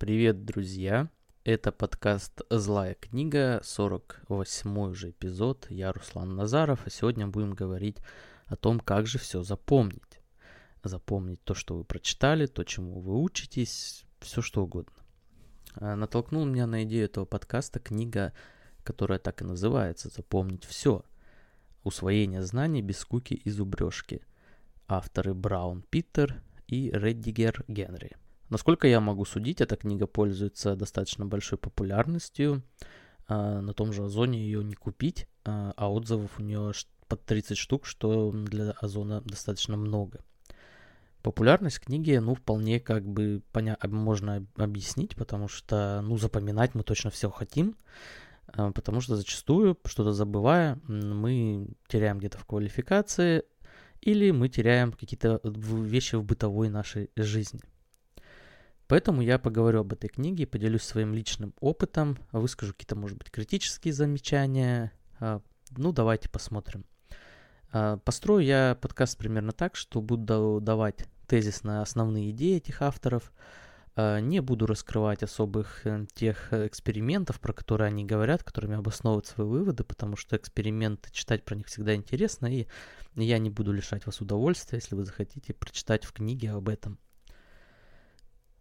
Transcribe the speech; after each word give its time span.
Привет, 0.00 0.46
друзья! 0.46 1.10
Это 1.44 1.72
подкаст 1.72 2.40
«Злая 2.48 2.94
книга», 2.94 3.60
48 3.62 4.78
уже 4.78 5.10
эпизод. 5.10 5.66
Я 5.68 5.92
Руслан 5.92 6.36
Назаров, 6.36 6.86
а 6.86 6.90
сегодня 6.90 7.26
будем 7.26 7.52
говорить 7.52 7.98
о 8.46 8.56
том, 8.56 8.80
как 8.80 9.06
же 9.06 9.18
все 9.18 9.42
запомнить. 9.42 10.22
Запомнить 10.82 11.44
то, 11.44 11.52
что 11.52 11.76
вы 11.76 11.84
прочитали, 11.84 12.46
то, 12.46 12.64
чему 12.64 13.00
вы 13.00 13.20
учитесь, 13.20 14.06
все 14.20 14.40
что 14.40 14.64
угодно. 14.64 14.94
А, 15.74 15.96
натолкнул 15.96 16.46
меня 16.46 16.66
на 16.66 16.84
идею 16.84 17.04
этого 17.04 17.26
подкаста 17.26 17.78
книга, 17.78 18.32
которая 18.82 19.18
так 19.18 19.42
и 19.42 19.44
называется 19.44 20.08
«Запомнить 20.08 20.64
все». 20.64 21.04
Усвоение 21.84 22.42
знаний 22.42 22.80
без 22.80 23.00
скуки 23.00 23.34
и 23.34 23.50
зубрежки. 23.50 24.22
Авторы 24.88 25.34
Браун 25.34 25.82
Питер 25.82 26.42
и 26.68 26.90
Реддигер 26.90 27.66
Генри. 27.68 28.16
Насколько 28.50 28.88
я 28.88 29.00
могу 29.00 29.24
судить, 29.24 29.60
эта 29.60 29.76
книга 29.76 30.08
пользуется 30.08 30.74
достаточно 30.74 31.24
большой 31.24 31.56
популярностью. 31.56 32.64
А, 33.28 33.60
на 33.60 33.72
том 33.72 33.92
же 33.92 34.04
Озоне 34.04 34.40
ее 34.40 34.64
не 34.64 34.74
купить, 34.74 35.28
а, 35.44 35.72
а 35.76 35.88
отзывов 35.88 36.38
у 36.40 36.42
нее 36.42 36.72
под 37.06 37.24
30 37.24 37.56
штук, 37.56 37.86
что 37.86 38.32
для 38.32 38.72
Озона 38.72 39.20
достаточно 39.20 39.76
много. 39.76 40.24
Популярность 41.22 41.78
книги, 41.78 42.16
ну, 42.16 42.34
вполне 42.34 42.80
как 42.80 43.06
бы 43.06 43.42
поня- 43.52 43.78
можно 43.86 44.44
объяснить, 44.56 45.14
потому 45.14 45.46
что, 45.46 46.00
ну, 46.02 46.16
запоминать 46.16 46.74
мы 46.74 46.82
точно 46.82 47.10
все 47.10 47.30
хотим, 47.30 47.76
а, 48.48 48.72
потому 48.72 49.00
что 49.00 49.14
зачастую, 49.14 49.78
что-то 49.84 50.12
забывая, 50.12 50.80
мы 50.88 51.68
теряем 51.86 52.18
где-то 52.18 52.38
в 52.38 52.46
квалификации 52.46 53.44
или 54.00 54.32
мы 54.32 54.48
теряем 54.48 54.92
какие-то 54.92 55.40
вещи 55.44 56.16
в 56.16 56.24
бытовой 56.24 56.68
нашей 56.68 57.10
жизни. 57.14 57.60
Поэтому 58.90 59.22
я 59.22 59.38
поговорю 59.38 59.82
об 59.82 59.92
этой 59.92 60.08
книге, 60.08 60.48
поделюсь 60.48 60.82
своим 60.82 61.14
личным 61.14 61.54
опытом, 61.60 62.18
выскажу 62.32 62.72
какие-то, 62.72 62.96
может 62.96 63.16
быть, 63.18 63.30
критические 63.30 63.94
замечания. 63.94 64.90
А, 65.20 65.40
ну, 65.76 65.92
давайте 65.92 66.28
посмотрим. 66.28 66.84
А, 67.70 67.98
построю 67.98 68.44
я 68.44 68.76
подкаст 68.80 69.16
примерно 69.16 69.52
так, 69.52 69.76
что 69.76 70.00
буду 70.00 70.58
давать 70.60 71.04
тезис 71.28 71.62
на 71.62 71.82
основные 71.82 72.32
идеи 72.32 72.56
этих 72.56 72.82
авторов, 72.82 73.32
а, 73.94 74.18
не 74.18 74.40
буду 74.40 74.66
раскрывать 74.66 75.22
особых 75.22 75.86
э, 75.86 76.06
тех 76.12 76.52
экспериментов, 76.52 77.38
про 77.38 77.52
которые 77.52 77.86
они 77.86 78.04
говорят, 78.04 78.42
которыми 78.42 78.74
обосновывают 78.74 79.26
свои 79.26 79.46
выводы, 79.46 79.84
потому 79.84 80.16
что 80.16 80.36
эксперименты 80.36 81.12
читать 81.12 81.44
про 81.44 81.54
них 81.54 81.68
всегда 81.68 81.94
интересно, 81.94 82.46
и 82.52 82.66
я 83.14 83.38
не 83.38 83.50
буду 83.50 83.70
лишать 83.70 84.04
вас 84.06 84.20
удовольствия, 84.20 84.78
если 84.78 84.96
вы 84.96 85.04
захотите 85.04 85.54
прочитать 85.54 86.04
в 86.04 86.12
книге 86.12 86.50
об 86.50 86.68
этом. 86.68 86.98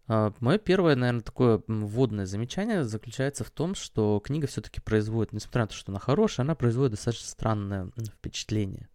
А, 0.09 0.33
Мое 0.39 0.57
первое, 0.57 0.95
наверное, 0.95 1.21
такое 1.21 1.61
вводное 1.67 2.25
замечание 2.25 2.83
заключается 2.83 3.43
в 3.43 3.52
том, 3.52 3.75
что 3.75 4.19
книга 4.19 4.47
все-таки 4.47 4.81
производит, 4.81 5.33
несмотря 5.33 5.61
на 5.61 5.67
то, 5.67 5.75
что 5.75 5.91
она 5.91 5.99
хорошая, 5.99 6.45
она 6.45 6.55
производит 6.55 6.93
достаточно 6.93 7.27
странное 7.27 7.91
впечатление. 8.17 8.89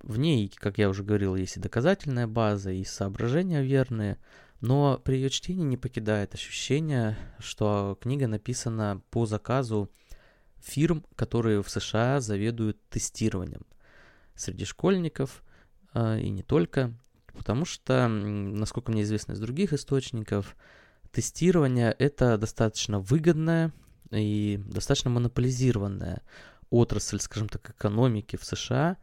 В 0.00 0.18
ней, 0.20 0.48
как 0.54 0.78
я 0.78 0.88
уже 0.88 1.02
говорил, 1.02 1.34
есть 1.34 1.56
и 1.56 1.60
доказательная 1.60 2.28
база, 2.28 2.70
и 2.70 2.84
соображения 2.84 3.62
верные, 3.62 4.16
но 4.60 5.00
при 5.04 5.16
ее 5.16 5.28
чтении 5.28 5.64
не 5.64 5.76
покидает 5.76 6.34
ощущение, 6.34 7.16
что 7.40 7.98
книга 8.00 8.28
написана 8.28 9.02
по 9.10 9.26
заказу 9.26 9.90
фирм, 10.60 11.04
которые 11.16 11.64
в 11.64 11.68
США 11.68 12.20
заведуют 12.20 12.78
тестированием 12.90 13.66
среди 14.36 14.66
школьников 14.66 15.42
а, 15.92 16.16
и 16.16 16.30
не 16.30 16.44
только. 16.44 16.94
Потому 17.34 17.64
что, 17.64 18.08
насколько 18.08 18.92
мне 18.92 19.02
известно 19.02 19.32
из 19.32 19.40
других 19.40 19.72
источников, 19.72 20.56
тестирование 21.10 21.94
это 21.98 22.38
достаточно 22.38 22.98
выгодная 22.98 23.72
и 24.10 24.60
достаточно 24.66 25.10
монополизированная 25.10 26.22
отрасль, 26.70 27.20
скажем 27.20 27.48
так, 27.48 27.70
экономики 27.70 28.36
в 28.36 28.44
США, 28.44 28.96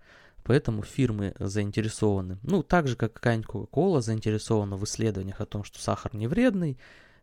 поэтому 0.43 0.83
фирмы 0.83 1.35
заинтересованы, 1.39 2.39
ну, 2.43 2.63
так 2.63 2.87
же, 2.87 2.95
как 2.95 3.13
какая-нибудь 3.13 3.49
Coca-Cola 3.49 4.01
заинтересована 4.01 4.75
в 4.75 4.83
исследованиях 4.83 5.41
о 5.41 5.45
том, 5.45 5.63
что 5.63 5.79
сахар 5.79 6.15
не 6.15 6.27
вредный, 6.27 6.79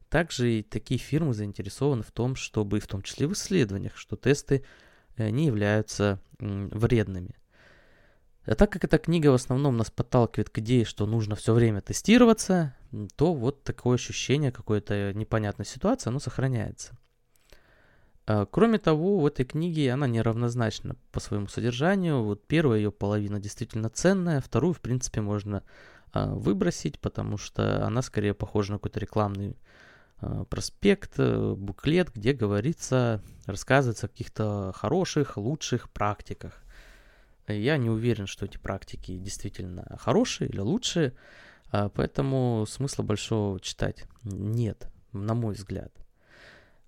также 0.08 0.58
и 0.58 0.62
такие 0.62 0.98
фирмы 0.98 1.34
заинтересованы 1.34 2.04
в 2.04 2.12
том, 2.12 2.36
чтобы, 2.36 2.78
в 2.78 2.86
том 2.86 3.02
числе 3.02 3.26
в 3.26 3.32
исследованиях, 3.32 3.96
что 3.96 4.16
тесты 4.16 4.64
э, 5.16 5.30
не 5.30 5.46
являются 5.46 6.20
вредными. 6.38 7.34
А 8.46 8.54
так 8.54 8.70
как 8.70 8.84
эта 8.84 8.98
книга 8.98 9.28
в 9.28 9.34
основном 9.34 9.76
нас 9.76 9.90
подталкивает 9.90 10.50
к 10.50 10.58
идее, 10.58 10.84
что 10.84 11.06
нужно 11.06 11.34
все 11.34 11.52
время 11.52 11.80
тестироваться, 11.80 12.74
то 13.16 13.34
вот 13.34 13.64
такое 13.64 13.96
ощущение 13.96 14.52
какой-то 14.52 15.12
непонятной 15.14 15.66
ситуации, 15.66 16.10
оно 16.10 16.20
сохраняется. 16.20 16.96
А, 18.26 18.46
кроме 18.46 18.78
того, 18.78 19.18
в 19.18 19.26
этой 19.26 19.44
книге 19.44 19.92
она 19.92 20.06
неравнозначна 20.06 20.96
по 21.12 21.20
своему 21.20 21.48
содержанию. 21.48 22.22
Вот 22.22 22.46
первая 22.46 22.78
ее 22.78 22.92
половина 22.92 23.40
действительно 23.40 23.90
ценная, 23.90 24.40
вторую, 24.40 24.74
в 24.74 24.80
принципе, 24.80 25.20
можно 25.20 25.62
а, 26.12 26.26
выбросить, 26.34 27.00
потому 27.00 27.38
что 27.38 27.84
она 27.84 28.02
скорее 28.02 28.34
похожа 28.34 28.72
на 28.72 28.78
какой-то 28.78 29.00
рекламный 29.00 29.56
а, 30.18 30.44
проспект, 30.44 31.14
э, 31.18 31.54
буклет, 31.54 32.10
где 32.14 32.32
говорится, 32.32 33.22
рассказывается 33.46 34.06
о 34.06 34.08
каких-то 34.08 34.72
хороших, 34.74 35.36
лучших 35.36 35.90
практиках. 35.90 36.62
Я 37.48 37.76
не 37.76 37.90
уверен, 37.90 38.26
что 38.26 38.44
эти 38.44 38.58
практики 38.58 39.16
действительно 39.16 39.96
хорошие 39.98 40.48
или 40.48 40.60
лучшие, 40.60 41.14
а, 41.70 41.88
поэтому 41.88 42.64
смысла 42.68 43.02
большого 43.02 43.60
читать 43.60 44.04
нет, 44.24 44.88
на 45.12 45.34
мой 45.34 45.54
взгляд. 45.54 45.92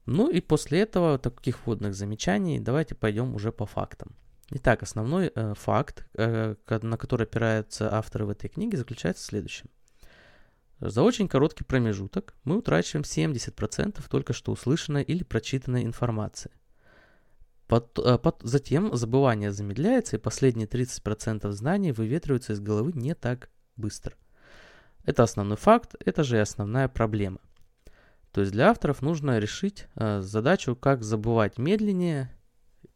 Ну 0.06 0.30
и 0.30 0.40
после 0.40 0.80
этого 0.80 1.18
таких 1.18 1.66
вводных 1.66 1.94
замечаний 1.94 2.58
давайте 2.58 2.94
пойдем 2.94 3.34
уже 3.34 3.52
по 3.52 3.66
фактам. 3.66 4.16
Итак, 4.50 4.82
основной 4.82 5.30
э, 5.34 5.52
факт, 5.54 6.06
э, 6.14 6.54
на 6.66 6.96
который 6.96 7.24
опираются 7.24 7.92
авторы 7.94 8.24
в 8.24 8.30
этой 8.30 8.48
книге, 8.48 8.78
заключается 8.78 9.22
в 9.22 9.26
следующем. 9.26 9.66
За 10.80 11.02
очень 11.02 11.28
короткий 11.28 11.64
промежуток 11.64 12.34
мы 12.44 12.56
утрачиваем 12.56 13.02
70% 13.02 14.02
только 14.08 14.32
что 14.32 14.52
услышанной 14.52 15.02
или 15.02 15.22
прочитанной 15.24 15.84
информации– 15.84 16.50
под, 17.68 17.98
э, 17.98 18.18
под, 18.18 18.40
затем 18.42 18.96
забывание 18.96 19.52
замедляется, 19.52 20.16
и 20.16 20.20
последние 20.20 20.66
30% 20.66 21.52
знаний 21.52 21.92
выветриваются 21.92 22.54
из 22.54 22.60
головы 22.60 22.92
не 22.94 23.14
так 23.14 23.50
быстро. 23.76 24.14
Это 25.04 25.22
основной 25.22 25.58
факт, 25.58 25.94
это 26.04 26.24
же 26.24 26.38
и 26.38 26.40
основная 26.40 26.88
проблема. 26.88 27.40
То 28.32 28.40
есть 28.40 28.52
для 28.52 28.70
авторов 28.70 29.02
нужно 29.02 29.38
решить 29.38 29.86
э, 29.96 30.22
задачу, 30.22 30.76
как 30.76 31.02
забывать 31.02 31.58
медленнее, 31.58 32.34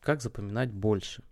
как 0.00 0.22
запоминать 0.22 0.72
больше. 0.72 1.22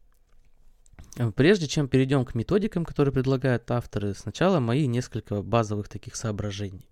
Прежде 1.35 1.67
чем 1.67 1.89
перейдем 1.89 2.25
к 2.27 2.35
методикам, 2.35 2.85
которые 2.85 3.13
предлагают 3.13 3.71
авторы, 3.71 4.15
сначала 4.15 4.61
мои 4.61 4.87
несколько 4.87 5.43
базовых 5.43 5.89
таких 5.89 6.15
соображений. 6.15 6.90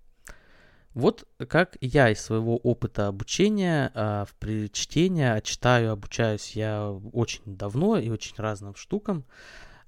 Вот 0.94 1.28
как 1.48 1.76
я 1.80 2.10
из 2.10 2.20
своего 2.20 2.56
опыта 2.56 3.08
обучения, 3.08 3.92
а, 3.94 4.26
при 4.38 4.70
чтении, 4.72 5.24
а 5.24 5.40
читаю, 5.40 5.92
обучаюсь 5.92 6.52
я 6.56 6.90
очень 7.12 7.42
давно 7.44 7.98
и 7.98 8.08
очень 8.08 8.34
разным 8.36 8.74
штукам, 8.74 9.24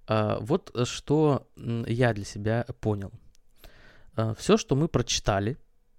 а, 0.07 0.39
вот 0.41 0.75
что 0.85 1.49
я 1.57 2.13
для 2.13 2.25
себя 2.25 2.67
понял. 2.81 3.13
А, 4.15 4.35
Все, 4.35 4.57
что 4.57 4.77
мы 4.77 4.89
прочитали, 4.89 5.57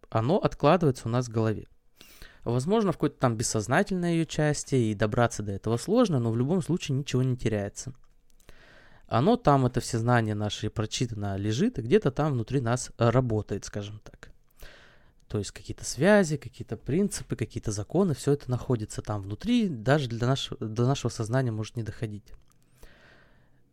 оно 0.10 0.38
откладывается 0.38 1.08
у 1.08 1.12
нас 1.12 1.28
в 1.28 1.32
голове. 1.32 1.68
Возможно, 2.44 2.92
в 2.92 2.96
какой-то 2.96 3.20
там 3.20 3.36
бессознательной 3.36 4.14
ее 4.14 4.26
части, 4.26 4.76
и 4.76 4.96
добраться 4.96 5.44
до 5.44 5.52
этого 5.52 5.78
сложно, 5.78 6.20
но 6.20 6.32
в 6.32 6.38
любом 6.38 6.62
случае 6.62 6.98
ничего 6.98 7.22
не 7.22 7.38
теряется. 7.38 7.94
Оно 9.08 9.36
там, 9.36 9.66
это 9.66 9.80
все 9.82 10.00
знания 10.00 10.36
наши 10.36 10.70
прочитано, 10.70 11.36
лежит, 11.36 11.78
и 11.78 11.82
где-то 11.82 12.12
там 12.12 12.34
внутри 12.34 12.62
нас 12.62 12.92
работает, 12.98 13.66
скажем 13.66 14.00
так. 14.00 14.31
То 15.32 15.38
есть 15.38 15.52
какие-то 15.52 15.86
связи, 15.86 16.36
какие-то 16.36 16.76
принципы, 16.76 17.38
какие-то 17.38 17.72
законы, 17.72 18.14
все 18.14 18.34
это 18.34 18.52
находится 18.52 19.02
там 19.02 19.22
внутри, 19.22 19.70
даже 19.70 20.10
для 20.10 20.28
нашего, 20.28 20.58
до 20.60 20.86
нашего 20.86 21.10
сознания 21.10 21.52
может 21.52 21.78
не 21.78 21.84
доходить. 21.84 22.34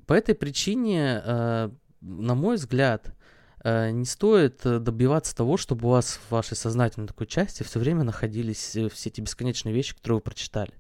По 0.07 0.13
этой 0.13 0.37
причине, 0.37 1.21
э, 1.25 1.71
на 2.01 2.35
мой 2.37 2.59
взгляд, 2.59 3.13
э, 3.65 3.91
не 3.91 4.05
стоит 4.05 4.61
добиваться 4.63 5.35
того, 5.35 5.57
чтобы 5.57 5.89
у 5.89 5.91
вас 5.91 6.21
в 6.29 6.31
вашей 6.31 6.57
сознательной 6.57 7.09
такой 7.09 7.27
части 7.27 7.65
все 7.65 7.81
время 7.81 8.05
находились 8.05 8.77
э, 8.77 8.89
все 8.89 9.09
эти 9.09 9.21
бесконечные 9.21 9.75
вещи, 9.75 9.97
которые 9.97 10.19
вы 10.19 10.23
прочитали. 10.23 10.75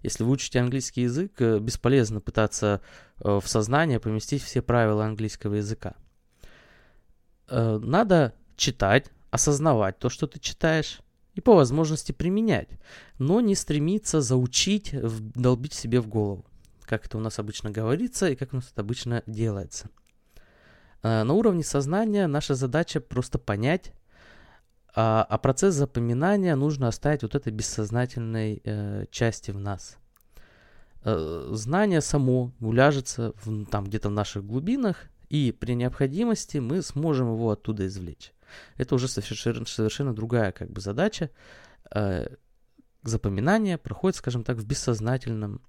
Если 0.00 0.24
вы 0.24 0.30
учите 0.30 0.60
английский 0.60 1.02
язык, 1.02 1.38
бесполезно 1.38 2.22
пытаться 2.22 2.80
в 3.18 3.44
сознание 3.44 4.00
поместить 4.00 4.42
все 4.42 4.62
правила 4.62 5.04
английского 5.04 5.56
языка. 5.56 5.94
Надо 7.48 8.32
читать, 8.56 9.10
осознавать 9.32 9.98
то, 9.98 10.08
что 10.08 10.28
ты 10.28 10.38
читаешь, 10.38 11.00
и 11.34 11.40
по 11.40 11.54
возможности 11.54 12.12
применять, 12.12 12.68
но 13.18 13.40
не 13.40 13.54
стремиться 13.54 14.20
заучить, 14.20 14.94
долбить 15.34 15.72
себе 15.72 16.00
в 16.00 16.06
голову, 16.06 16.44
как 16.82 17.06
это 17.06 17.16
у 17.16 17.20
нас 17.20 17.38
обычно 17.38 17.70
говорится 17.70 18.28
и 18.28 18.36
как 18.36 18.52
у 18.52 18.56
нас 18.56 18.70
это 18.70 18.82
обычно 18.82 19.22
делается. 19.26 19.88
А, 21.02 21.24
на 21.24 21.32
уровне 21.32 21.64
сознания 21.64 22.26
наша 22.26 22.54
задача 22.54 23.00
просто 23.00 23.38
понять, 23.38 23.92
А, 24.94 25.26
а 25.26 25.38
процесс 25.38 25.74
запоминания 25.74 26.54
нужно 26.54 26.88
оставить 26.88 27.22
вот 27.22 27.34
этой 27.34 27.50
бессознательной 27.50 28.60
э, 28.62 29.06
части 29.10 29.50
в 29.50 29.58
нас. 29.58 29.96
Э, 31.04 31.48
знание 31.52 32.02
само 32.02 32.52
уляжется 32.60 33.32
в, 33.42 33.64
там 33.64 33.84
где-то 33.84 34.10
в 34.10 34.12
наших 34.12 34.44
глубинах, 34.44 35.06
и 35.30 35.50
при 35.50 35.72
необходимости 35.74 36.58
мы 36.58 36.82
сможем 36.82 37.32
его 37.32 37.50
оттуда 37.52 37.86
извлечь. 37.86 38.34
Это 38.76 38.94
уже 38.94 39.08
совершенно, 39.08 39.66
совершенно 39.66 40.14
другая 40.14 40.52
как 40.52 40.70
бы 40.70 40.80
задача. 40.80 41.30
Э, 41.94 42.26
запоминание 43.02 43.78
проходит, 43.78 44.16
скажем 44.16 44.44
так, 44.44 44.56
в 44.56 44.66
бессознательном 44.66 45.60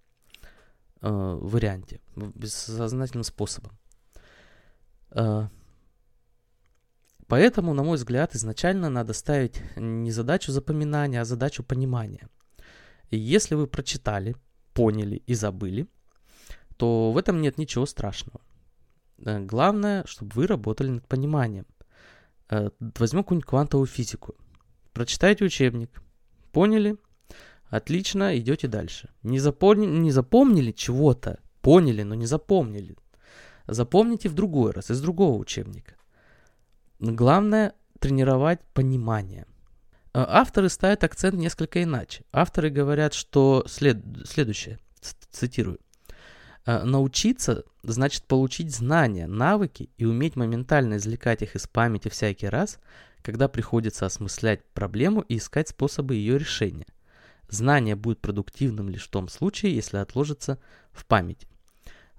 э, 1.01 1.09
варианте, 1.09 1.99
бессознательным 2.15 3.23
способом. 3.23 3.71
Э, 5.11 5.47
поэтому, 7.27 7.73
на 7.73 7.83
мой 7.83 7.97
взгляд, 7.97 8.35
изначально 8.35 8.89
надо 8.89 9.13
ставить 9.13 9.61
не 9.75 10.11
задачу 10.11 10.51
запоминания, 10.51 11.21
а 11.21 11.25
задачу 11.25 11.63
понимания. 11.63 12.27
И 13.09 13.17
если 13.17 13.55
вы 13.55 13.67
прочитали, 13.67 14.35
поняли 14.73 15.21
и 15.27 15.35
забыли, 15.35 15.87
то 16.77 17.11
в 17.11 17.17
этом 17.17 17.41
нет 17.41 17.57
ничего 17.57 17.85
страшного. 17.85 18.41
Главное, 19.17 20.03
чтобы 20.05 20.31
вы 20.33 20.47
работали 20.47 20.89
над 20.89 21.07
пониманием. 21.07 21.65
Э, 22.53 22.69
возьму 22.99 23.23
какую-нибудь 23.23 23.49
квантовую 23.49 23.87
физику. 23.87 24.35
Прочитайте 24.93 25.45
учебник. 25.45 26.01
Поняли? 26.51 26.97
Отлично, 27.69 28.37
идете 28.37 28.67
дальше. 28.67 29.09
Не, 29.23 29.39
запомни, 29.39 29.87
не 29.87 30.11
запомнили 30.11 30.71
чего-то, 30.71 31.39
поняли, 31.61 32.03
но 32.03 32.13
не 32.13 32.27
запомнили. 32.27 32.95
Запомните 33.65 34.29
в 34.29 34.35
другой 34.35 34.71
раз, 34.71 34.91
из 34.91 35.01
другого 35.01 35.35
учебника. 35.37 35.95
Главное 36.99 37.73
тренировать 37.99 38.59
понимание. 38.73 39.47
Э, 40.13 40.23
авторы 40.27 40.69
ставят 40.69 41.03
акцент 41.03 41.35
несколько 41.35 41.81
иначе. 41.81 42.23
Авторы 42.31 42.69
говорят, 42.69 43.15
что 43.15 43.63
след... 43.67 43.97
следующее, 44.25 44.77
цитирую. 45.31 45.79
«Э, 46.65 46.83
научиться 46.83 47.63
значит 47.83 48.23
получить 48.23 48.73
знания, 48.73 49.27
навыки 49.27 49.89
и 49.97 50.05
уметь 50.05 50.35
моментально 50.35 50.97
извлекать 50.97 51.41
их 51.41 51.55
из 51.55 51.67
памяти 51.67 52.09
всякий 52.09 52.47
раз, 52.47 52.79
когда 53.21 53.47
приходится 53.47 54.05
осмыслять 54.05 54.63
проблему 54.73 55.21
и 55.21 55.37
искать 55.37 55.69
способы 55.69 56.15
ее 56.15 56.37
решения. 56.37 56.87
Знание 57.49 57.95
будет 57.95 58.19
продуктивным 58.19 58.89
лишь 58.89 59.07
в 59.07 59.11
том 59.11 59.27
случае, 59.27 59.75
если 59.75 59.97
отложится 59.97 60.59
в 60.91 61.05
памяти. 61.05 61.47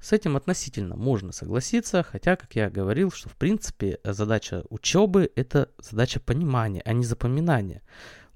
С 0.01 0.13
этим 0.13 0.37
относительно 0.37 0.97
можно 0.97 1.33
согласиться, 1.33 2.03
хотя, 2.03 2.37
как 2.37 2.55
я 2.57 2.69
говорил, 2.69 3.11
что 3.11 3.31
в 3.31 3.37
принципе 3.37 4.01
задача 4.05 4.63
учебы– 4.69 5.31
это 5.35 5.71
задача 5.79 6.21
понимания, 6.21 6.83
а 6.85 6.93
не 6.93 7.07
запоминания. 7.07 7.81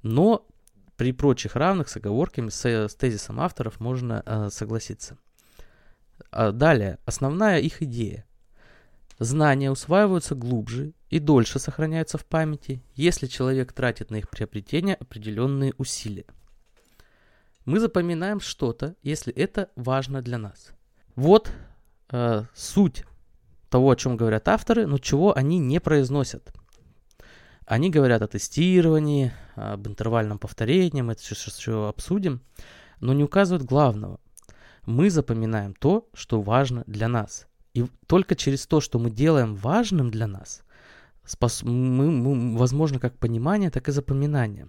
Но 0.03 0.47
при 0.97 1.13
прочих 1.13 1.57
равных 1.57 1.91
с 1.91 1.97
оговорками, 1.97 2.49
с, 2.49 2.65
с 2.65 2.95
тезисом 2.95 3.39
авторов 3.39 3.81
можно 3.81 4.23
э, 4.25 4.49
согласиться. 4.51 5.19
А 6.31 6.53
далее, 6.53 6.99
основная 7.05 7.61
их 7.61 7.83
идея. 7.83 8.27
Знания 9.19 9.71
усваиваются 9.71 10.35
глубже 10.35 10.93
и 11.11 11.19
дольше 11.19 11.59
сохраняются 11.59 12.19
в 12.19 12.25
памяти, 12.25 12.83
если 12.95 13.27
человек 13.27 13.73
тратит 13.73 14.11
на 14.11 14.17
их 14.17 14.31
приобретение 14.31 14.95
определенные 14.95 15.75
усилия. 15.77 16.27
Мы 17.65 17.81
запоминаем 17.81 18.41
что-то, 18.41 18.95
если 19.03 19.33
это 19.33 19.71
важно 19.75 20.23
для 20.23 20.39
нас. 20.39 20.71
Вот 21.17 21.51
э, 22.11 22.45
суть 22.55 23.05
того, 23.69 23.91
о 23.91 23.97
чем 23.97 24.17
говорят 24.17 24.49
авторы, 24.49 24.87
но 24.87 24.99
чего 24.99 25.37
они 25.37 25.59
не 25.59 25.81
произносят. 25.81 26.53
Они 27.67 27.91
говорят 27.91 28.23
о 28.23 28.29
тестировании, 28.29 29.33
об 29.55 29.87
интервальном 29.87 30.39
повторении, 30.39 31.03
мы 31.03 31.13
это 31.13 31.23
сейчас 31.23 31.59
еще 31.59 31.89
обсудим, 31.89 32.41
но 33.01 33.13
не 33.13 33.25
указывают 33.25 33.65
главного 33.65 34.21
мы 34.89 35.11
запоминаем 35.11 35.75
то, 35.75 36.09
что 36.15 36.41
важно 36.41 36.83
для 36.87 37.09
нас. 37.09 37.47
И 37.75 37.87
только 38.07 38.35
через 38.35 38.67
то, 38.67 38.81
что 38.81 38.99
мы 38.99 39.11
делаем 39.11 39.55
важным 39.55 40.11
для 40.11 40.27
нас, 40.27 40.63
спос- 41.25 41.65
мы, 41.65 42.11
мы, 42.11 42.57
возможно 42.57 42.99
как 42.99 43.19
понимание, 43.19 43.71
так 43.71 43.89
и 43.89 43.93
запоминание. 43.93 44.69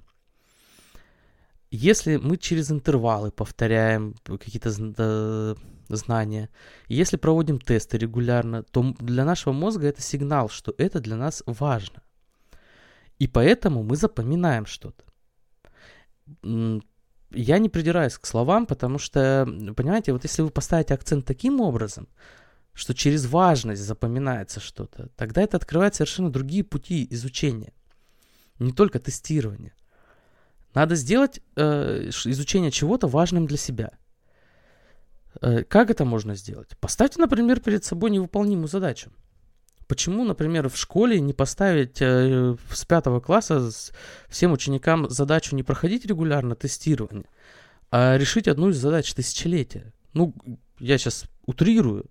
Если 1.72 2.18
мы 2.18 2.38
через 2.38 2.70
интервалы 2.70 3.32
повторяем 3.32 4.16
какие-то 4.26 5.56
знания, 5.88 6.50
если 6.88 7.18
проводим 7.18 7.60
тесты 7.60 7.98
регулярно, 7.98 8.64
то 8.64 8.94
для 9.00 9.24
нашего 9.24 9.54
мозга 9.54 9.88
это 9.88 10.02
сигнал, 10.02 10.50
что 10.50 10.74
это 10.78 11.00
для 11.00 11.16
нас 11.16 11.44
важно. 11.46 12.02
И 13.20 13.28
поэтому 13.28 13.84
мы 13.84 13.96
запоминаем 13.96 14.66
что-то 14.66 15.04
я 17.32 17.60
не 17.60 17.70
придираюсь 17.70 18.18
к 18.18 18.26
словам, 18.26 18.66
потому 18.66 18.98
что, 19.00 19.46
понимаете, 19.76 20.14
вот 20.14 20.24
если 20.24 20.42
вы 20.42 20.50
поставите 20.50 20.94
акцент 20.94 21.26
таким 21.26 21.62
образом, 21.62 22.08
что 22.74 22.94
через 22.94 23.26
важность 23.26 23.82
запоминается 23.82 24.60
что-то, 24.60 25.10
тогда 25.16 25.42
это 25.42 25.58
открывает 25.58 25.96
совершенно 25.96 26.32
другие 26.32 26.64
пути 26.64 27.08
изучения, 27.12 27.74
не 28.58 28.72
только 28.72 29.00
тестирование. 29.00 29.74
Надо 30.74 30.96
сделать 30.96 31.42
э, 31.56 32.10
изучение 32.10 32.72
чего-то 32.72 33.08
важным 33.08 33.48
для 33.48 33.58
себя. 33.58 33.92
Э, 35.42 35.64
как 35.64 35.90
это 35.90 36.06
можно 36.06 36.36
сделать? 36.36 36.78
Поставьте, 36.80 37.20
например, 37.20 37.60
перед 37.60 37.84
собой 37.84 38.12
невыполнимую 38.12 38.68
задачу. 38.68 39.12
Почему, 39.90 40.24
например, 40.24 40.70
в 40.70 40.78
школе 40.78 41.20
не 41.20 41.34
поставить 41.34 41.98
э, 42.00 42.56
с 42.72 42.86
пятого 42.86 43.20
класса 43.20 43.72
всем 44.28 44.52
ученикам 44.52 45.10
задачу 45.10 45.56
не 45.56 45.64
проходить 45.64 46.06
регулярно 46.06 46.54
тестирование, 46.54 47.26
а 47.90 48.16
решить 48.16 48.48
одну 48.48 48.70
из 48.70 48.78
задач 48.78 49.12
тысячелетия? 49.16 49.92
Ну, 50.14 50.36
я 50.78 51.00
сейчас 51.00 51.26
утрирую, 51.48 52.06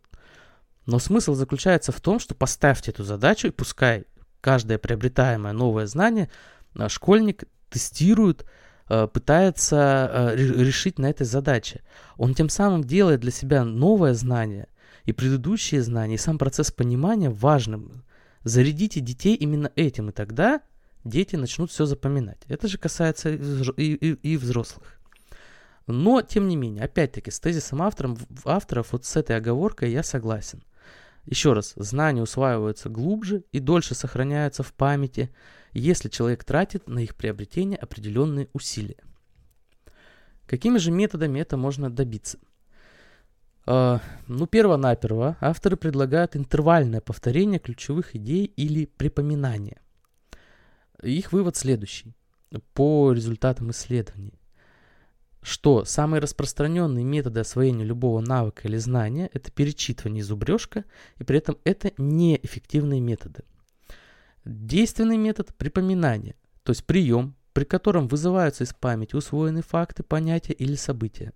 но 0.86 0.98
смысл 0.98 1.34
заключается 1.34 1.92
в 1.92 2.00
том, 2.00 2.19
что 2.19 2.34
поставьте 2.34 2.90
эту 2.90 3.04
задачу, 3.04 3.46
и 3.46 3.52
пускай 3.52 4.06
каждое 4.40 4.78
приобретаемое 4.78 5.52
новое 5.52 5.86
знание 5.86 6.30
э, 6.75 6.88
школьник 6.88 7.44
тестирует, 7.70 8.44
э, 8.88 9.06
пытается 9.06 10.10
э, 10.32 10.34
решить 10.34 10.98
на 10.98 11.08
этой 11.08 11.26
задаче. 11.26 11.84
Он 12.16 12.34
тем 12.34 12.48
самым 12.48 12.82
делает 12.82 13.20
для 13.20 13.30
себя 13.30 13.62
новое 13.62 14.14
знание– 14.14 14.66
и 15.08 15.12
предыдущие 15.12 15.81
знания, 15.81 16.16
и 16.16 16.19
сам 16.19 16.37
процесс 16.37 16.70
понимания 16.70 17.31
важным. 17.31 18.05
Зарядите 18.44 19.00
детей 19.00 19.35
именно 19.37 19.73
этим, 19.75 20.11
и 20.11 20.12
тогда 20.12 20.61
дети 21.02 21.35
начнут 21.35 21.71
все 21.71 21.87
запоминать. 21.87 22.42
Это 22.47 22.68
же 22.68 22.76
касается 22.76 23.30
и, 23.30 23.94
и, 23.94 24.12
и 24.12 24.37
взрослых. 24.37 25.00
Но, 25.87 26.21
тем 26.21 26.47
не 26.47 26.56
менее, 26.56 26.85
опять-таки, 26.85 27.30
с 27.30 27.40
тезисом 27.40 27.80
автором, 27.80 28.18
авторов, 28.44 28.92
вот 28.92 29.06
с 29.06 29.16
этой 29.16 29.38
оговоркой 29.38 29.90
я 29.92 30.02
согласен. 30.02 30.62
Еще 31.25 31.54
раз, 31.54 31.73
знания 31.76 32.21
усваиваются 32.21 32.90
глубже 32.90 33.44
и 33.50 33.61
дольше 33.61 33.94
сохраняются 33.94 34.62
в 34.62 34.75
памяти, 34.75 35.35
если 35.73 36.11
человек 36.11 36.44
тратит 36.44 36.87
на 36.87 36.99
их 36.99 37.16
приобретение 37.16 37.78
определенные 37.78 38.50
усилия. 38.52 38.99
Какими 40.47 40.76
же 40.76 40.90
методами 40.90 41.40
это 41.40 41.56
можно 41.56 41.88
добиться? 41.88 42.38
Uh, 43.68 44.00
ну, 44.28 44.46
перво-наперво 44.46 45.37
авторы 45.42 45.76
предлагают 45.76 46.34
интервальное 46.37 47.02
повторение 47.02 47.58
ключевых 47.58 48.16
идей 48.16 48.46
или 48.46 48.87
припоминание. 48.87 49.82
Их 51.02 51.32
вывод 51.32 51.54
следующий 51.54 52.14
по 52.72 53.12
результатам 53.12 53.70
исследований, 53.72 54.40
что 55.42 55.84
самые 55.84 56.22
распространенные 56.22 57.04
методы 57.04 57.40
освоения 57.40 57.84
любого 57.84 58.20
навыка 58.20 58.66
или 58.66 58.78
знания– 58.78 59.28
это 59.34 59.52
перечитывание 59.52 60.20
и 60.20 60.25
зубрежка, 60.25 60.87
и 61.18 61.25
при 61.25 61.37
этом 61.37 61.58
это 61.64 61.92
неэффективные 61.98 63.02
методы. 63.02 63.42
Действенный 64.46 65.18
метод– 65.18 65.54
припоминание, 65.58 66.37
то 66.62 66.70
есть 66.70 66.87
прием, 66.87 67.37
при 67.52 67.64
котором 67.64 68.08
вызываются 68.08 68.64
из 68.64 68.72
памяти 68.72 69.14
усвоенные 69.14 69.62
факты, 69.62 70.04
понятия 70.04 70.54
или 70.54 70.75
события. 70.75 71.34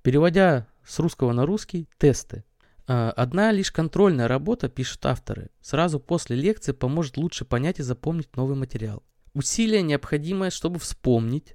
Переводя 0.00 0.66
с 0.88 0.98
русского 0.98 1.32
на 1.32 1.46
русский 1.46 1.88
тесты. 1.98 2.44
А, 2.86 3.10
одна 3.10 3.52
лишь 3.52 3.70
контрольная 3.70 4.26
работа, 4.26 4.68
пишут 4.68 5.04
авторы, 5.04 5.50
сразу 5.60 6.00
после 6.00 6.36
лекции 6.36 6.72
поможет 6.72 7.18
лучше 7.18 7.44
понять 7.44 7.78
и 7.78 7.82
запомнить 7.82 8.34
новый 8.34 8.56
материал. 8.56 9.02
Усилие, 9.34 9.82
необходимое, 9.82 10.50
чтобы 10.50 10.78
вспомнить, 10.78 11.54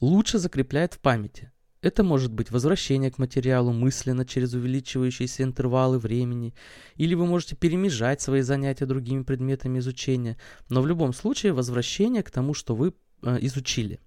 лучше 0.00 0.38
закрепляет 0.38 0.94
в 0.94 0.98
памяти. 0.98 1.50
Это 1.80 2.02
может 2.02 2.32
быть 2.32 2.50
возвращение 2.50 3.10
к 3.10 3.18
материалу 3.18 3.72
мысленно 3.72 4.24
через 4.24 4.54
увеличивающиеся 4.54 5.42
интервалы 5.42 5.98
времени, 5.98 6.54
или 6.96 7.14
вы 7.14 7.26
можете 7.26 7.56
перемежать 7.56 8.20
свои 8.20 8.42
занятия 8.42 8.86
другими 8.86 9.22
предметами 9.22 9.78
изучения, 9.78 10.38
но 10.68 10.80
в 10.82 10.86
любом 10.86 11.12
случае 11.12 11.52
возвращение 11.52 12.22
к 12.22 12.30
тому, 12.30 12.54
что 12.54 12.74
вы 12.74 12.94
э, 13.22 13.38
изучили. 13.40 14.00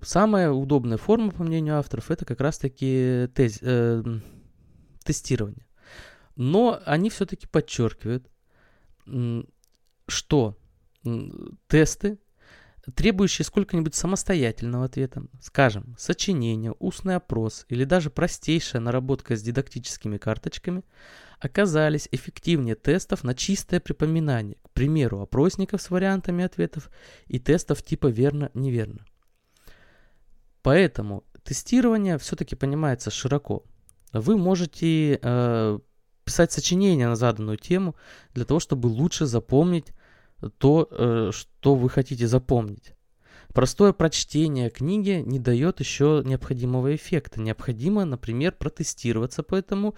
Самая 0.00 0.50
удобная 0.50 0.98
форма, 0.98 1.30
по 1.30 1.42
мнению 1.42 1.78
авторов, 1.78 2.10
это 2.10 2.24
как 2.24 2.40
раз-таки 2.40 3.28
тез, 3.34 3.58
э, 3.62 4.02
тестирование. 5.04 5.66
Но 6.36 6.80
они 6.84 7.08
все-таки 7.08 7.46
подчеркивают, 7.46 8.30
что 10.06 10.58
тесты, 11.68 12.18
требующие 12.94 13.44
сколько-нибудь 13.44 13.94
самостоятельного 13.94 14.84
ответа, 14.84 15.26
скажем, 15.40 15.96
сочинение, 15.98 16.74
устный 16.78 17.16
опрос 17.16 17.64
или 17.68 17.84
даже 17.84 18.10
простейшая 18.10 18.82
наработка 18.82 19.34
с 19.34 19.42
дидактическими 19.42 20.18
карточками, 20.18 20.84
оказались 21.40 22.08
эффективнее 22.12 22.74
тестов 22.74 23.24
на 23.24 23.34
чистое 23.34 23.80
припоминание, 23.80 24.56
к 24.62 24.70
примеру, 24.70 25.20
опросников 25.20 25.80
с 25.82 25.90
вариантами 25.90 26.44
ответов 26.44 26.90
и 27.26 27.38
тестов 27.38 27.82
типа 27.82 28.08
верно-неверно. 28.08 29.04
Поэтому 30.66 31.22
тестирование 31.44 32.18
все-таки 32.18 32.56
понимается 32.56 33.12
широко. 33.12 33.62
Вы 34.12 34.36
можете 34.36 35.20
э, 35.22 35.78
писать 36.24 36.50
сочинение 36.50 37.06
на 37.06 37.14
заданную 37.14 37.56
тему 37.56 37.94
для 38.34 38.44
того, 38.44 38.58
чтобы 38.58 38.88
лучше 38.88 39.26
запомнить 39.26 39.92
то, 40.58 40.88
э, 40.90 41.30
что 41.32 41.76
вы 41.76 41.88
хотите 41.88 42.26
запомнить. 42.26 42.94
Простое 43.54 43.92
прочтение 43.92 44.68
книги 44.68 45.22
не 45.24 45.38
дает 45.38 45.78
еще 45.78 46.24
необходимого 46.24 46.96
эффекта. 46.96 47.40
Необходимо, 47.40 48.04
например, 48.04 48.50
протестироваться 48.50 49.44
по, 49.44 49.54
этому, 49.54 49.94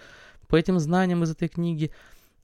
по 0.47 0.55
этим 0.55 0.77
знаниям 0.77 1.23
из 1.23 1.31
этой 1.31 1.47
книги. 1.47 1.91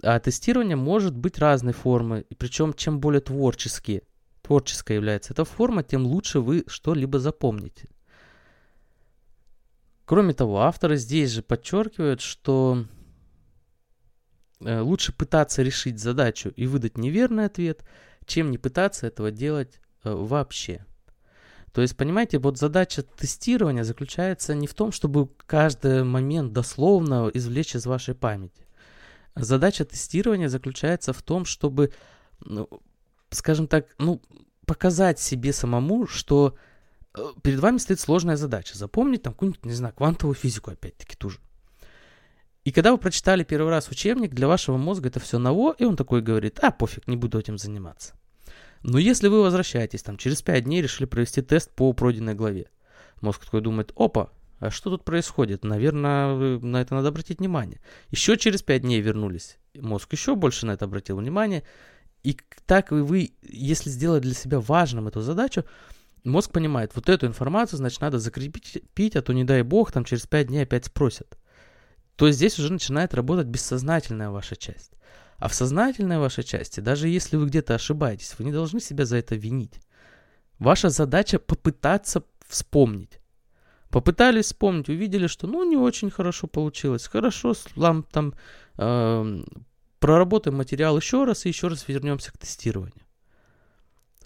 А 0.01 0.19
тестирование 0.19 0.75
может 0.75 1.15
быть 1.15 1.37
разной 1.37 1.73
формы, 1.73 2.25
и 2.27 2.33
причем 2.33 2.73
чем 2.73 2.99
более 2.99 3.21
творчески, 3.21 4.01
творческая 4.41 4.95
является 4.95 5.33
эта 5.33 5.45
форма, 5.45 5.83
тем 5.83 6.07
лучше 6.07 6.39
вы 6.39 6.63
что-либо 6.65 7.19
запомните. 7.19 7.87
Кроме 10.05 10.33
того, 10.33 10.61
авторы 10.61 10.97
здесь 10.97 11.31
же 11.31 11.41
подчеркивают, 11.41 12.21
что 12.21 12.85
Э, 14.61 14.79
лучше 14.81 15.11
пытаться 15.11 15.61
решить 15.61 15.99
задачу 15.99 16.49
и 16.55 16.65
выдать 16.65 16.97
неверный 16.97 17.45
ответ, 17.45 17.83
чем 18.25 18.51
не 18.51 18.57
пытаться 18.57 19.05
этого 19.07 19.31
делать 19.31 19.79
э, 20.03 20.11
вообще. 20.11 20.85
То 21.73 21.81
есть, 21.81 21.97
понимаете, 21.97 22.39
вот 22.39 22.57
задача 22.57 23.03
тестирования 23.03 23.83
заключается 23.83 24.55
не 24.55 24.65
в 24.65 24.73
том, 24.73 24.93
чтобы 24.93 25.29
каждый 25.45 26.03
момент 26.03 26.53
дословно 26.53 27.29
извлечь 27.33 27.75
из 27.75 27.85
вашей 27.85 28.15
памяти. 28.15 28.65
Задача 29.35 29.83
тестирования 29.83 30.47
заключается 30.47 31.11
в 31.11 31.21
том, 31.21 31.43
чтобы, 31.43 31.91
ну, 32.39 32.69
скажем 33.29 33.67
так, 33.67 33.87
ну, 33.97 34.21
показать 34.65 35.19
себе 35.19 35.51
самому, 35.51 36.07
что 36.07 36.55
перед 37.41 37.59
вами 37.59 37.77
стоит 37.77 37.99
сложная 37.99 38.37
задача. 38.37 38.77
Запомнить 38.77 39.23
там 39.23 39.33
какую-нибудь, 39.33 39.65
не 39.65 39.73
знаю, 39.73 39.93
квантовую 39.93 40.35
физику 40.35 40.71
опять-таки 40.71 41.15
ту 41.15 41.29
же. 41.29 41.39
И 42.63 42.71
когда 42.71 42.91
вы 42.91 42.97
прочитали 42.97 43.43
первый 43.43 43.69
раз 43.69 43.89
учебник, 43.89 44.33
для 44.33 44.47
вашего 44.47 44.77
мозга 44.77 45.09
это 45.09 45.19
все 45.19 45.37
ново, 45.37 45.75
и 45.77 45.83
он 45.83 45.95
такой 45.95 46.21
говорит, 46.21 46.59
а, 46.63 46.71
пофиг, 46.71 47.07
не 47.07 47.15
буду 47.15 47.37
этим 47.37 47.59
заниматься. 47.59 48.15
Но 48.81 48.97
если 48.97 49.27
вы 49.27 49.41
возвращаетесь, 49.41 50.01
там, 50.01 50.17
через 50.17 50.41
5 50.41 50.63
дней 50.63 50.81
решили 50.81 51.05
провести 51.05 51.41
тест 51.41 51.71
по 51.71 51.93
пройденной 51.93 52.33
главе, 52.33 52.69
мозг 53.21 53.45
такой 53.45 53.61
думает, 53.61 53.91
опа, 53.95 54.31
а 54.59 54.71
что 54.71 54.89
тут 54.89 55.03
происходит? 55.03 55.63
Наверное, 55.63 56.59
на 56.59 56.81
это 56.81 56.95
надо 56.95 57.09
обратить 57.09 57.39
внимание. 57.39 57.81
Еще 58.09 58.35
через 58.37 58.63
5 58.63 58.81
дней 58.81 58.99
вернулись, 59.01 59.57
мозг 59.75 60.11
еще 60.13 60.35
больше 60.35 60.65
на 60.65 60.71
это 60.71 60.85
обратил 60.85 61.17
внимание, 61.17 61.63
и 62.23 62.35
так 62.65 62.89
вы, 62.89 63.33
если 63.43 63.91
сделать 63.91 64.23
для 64.23 64.33
себя 64.33 64.59
важным 64.59 65.07
эту 65.07 65.21
задачу, 65.21 65.65
мозг 66.25 66.51
понимает, 66.51 66.91
вот 66.95 67.09
эту 67.09 67.27
информацию, 67.27 67.77
значит, 67.77 68.01
надо 68.01 68.19
закрепить, 68.19 68.83
пить, 68.93 69.15
а 69.15 69.21
то, 69.21 69.33
не 69.33 69.43
дай 69.43 69.61
бог, 69.61 69.91
там 69.91 70.05
через 70.05 70.27
5 70.27 70.47
дней 70.47 70.63
опять 70.63 70.85
спросят 70.85 71.37
то 72.15 72.31
здесь 72.31 72.57
уже 72.59 72.71
начинает 72.71 73.13
работать 73.13 73.47
бессознательная 73.47 74.29
ваша 74.29 74.55
часть. 74.55 74.91
А 75.37 75.49
в 75.49 75.53
сознательной 75.53 76.17
вашей 76.17 76.43
части, 76.43 76.79
даже 76.79 77.09
если 77.09 77.35
вы 77.35 77.47
где-то 77.47 77.75
ошибаетесь, 77.75 78.35
вы 78.37 78.45
не 78.45 78.53
должны 78.53 78.79
себя 78.79 79.05
за 79.05 79.17
это 79.17 79.35
винить. 79.35 79.81
Ваша 80.59 80.89
задача 80.89 81.39
попытаться 81.39 82.23
вспомнить. 82.47 83.19
Попытались 83.89 84.45
вспомнить, 84.45 84.89
увидели, 84.89 85.27
что 85.27 85.47
ну 85.47 85.69
не 85.69 85.75
очень 85.75 86.09
хорошо 86.09 86.47
получилось. 86.47 87.07
Хорошо, 87.07 87.53
вам 87.75 88.03
там 88.03 88.33
э, 88.77 89.43
проработаем 89.99 90.57
материал 90.57 90.97
еще 90.97 91.25
раз 91.25 91.45
и 91.45 91.49
еще 91.49 91.67
раз 91.67 91.87
вернемся 91.87 92.31
к 92.31 92.37
тестированию. 92.37 93.04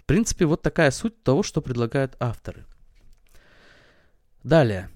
Принципе, 0.10 0.48
вот 0.48 0.64
такая 0.64 0.90
суть 0.90 1.22
того, 1.22 1.44
что 1.44 1.62
предлагают 1.62 2.16
авторы. 2.20 2.66
Далее. 4.44 4.90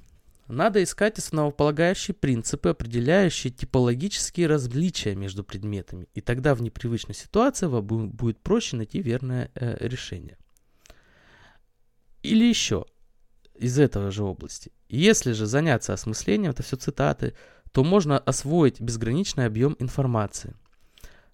Надо 0.48 0.82
искать 0.82 1.20
основополагающие 1.20 2.16
принципы, 2.16 2.70
определяющие 2.70 3.54
типологические 3.54 4.48
различия 4.48 5.14
между 5.14 5.44
предметами, 5.44 6.08
и 6.16 6.22
тогда 6.22 6.56
в 6.56 6.64
непривычной 6.64 7.14
ситуации 7.14 7.68
вам 7.68 8.10
будет 8.10 8.40
проще 8.40 8.76
найти 8.76 9.04
верное 9.04 9.52
э, 9.54 9.88
решение. 9.88 10.40
Или 12.24 12.46
еще 12.46 12.86
из 13.54 13.78
этого 13.78 14.10
же 14.10 14.24
области. 14.24 14.72
Если 14.90 15.34
же 15.34 15.46
заняться 15.46 15.94
осмыслением, 15.94 16.50
это 16.50 16.64
все 16.64 16.76
цитаты, 16.76 17.36
то 17.72 17.84
можно 17.84 18.18
освоить 18.18 18.82
безграничный 18.82 19.46
объем 19.46 19.76
информации. 19.78 20.56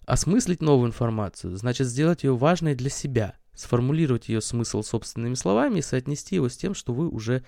Осмыслить 0.04 0.60
новую 0.60 0.88
информацию 0.88 1.56
значит 1.56 1.86
сделать 1.86 2.24
ее 2.24 2.36
важной 2.36 2.74
для 2.74 2.90
себя, 2.90 3.39
сформулировать 3.60 4.28
ее 4.28 4.40
смысл 4.40 4.82
собственными 4.82 5.34
словами 5.34 5.78
и 5.78 5.82
соотнести 5.82 6.36
его 6.36 6.48
с 6.48 6.56
тем, 6.56 6.74
что 6.74 6.92
вы 6.92 7.08
уже 7.08 7.44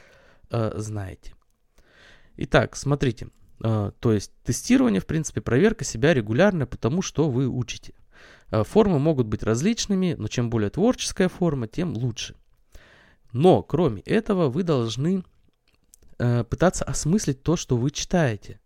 э, 0.51 0.73
знаете. 0.77 1.35
Итак, 2.37 2.77
смотрите. 2.77 3.29
А, 3.63 3.93
то 4.01 4.13
есть 4.13 4.33
тестирование, 4.45 5.01
в 5.01 5.07
принципе, 5.07 5.41
проверка 5.41 5.85
себя 5.85 6.15
регулярно, 6.15 6.67
потому 6.67 7.03
что 7.03 7.31
вы 7.31 7.49
учите. 7.49 7.95
А, 8.51 8.65
формы 8.65 8.99
могут 8.99 9.27
быть 9.27 9.43
различными, 9.43 10.15
но 10.19 10.29
чем 10.29 10.51
более 10.51 10.71
творческая 10.71 11.29
форма, 11.29 11.69
тем 11.69 11.95
лучше. 11.95 12.35
Но, 13.33 13.63
кроме 13.63 14.03
этого, 14.03 14.49
вы 14.49 14.63
должны 14.63 15.25
э, 16.19 16.45
пытаться 16.45 16.85
осмыслить 16.85 17.43
то, 17.43 17.57
что 17.57 17.77
вы 17.77 17.91
читаете. 17.91 18.61